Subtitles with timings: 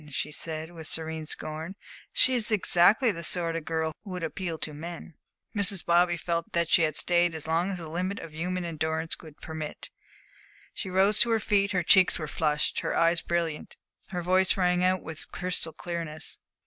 [0.09, 1.75] she said, with serene scorn.
[2.11, 5.13] "She is exactly the sort of girl who would appeal to men."
[5.55, 5.85] Mrs.
[5.85, 9.39] Bobby felt that she had stayed as long as the limit of human endurance would
[9.41, 9.91] permit.
[10.73, 13.75] She rose to her feet, her cheeks were flushed, her eyes brilliant,
[14.07, 16.39] her voice rang out with crystal clearness.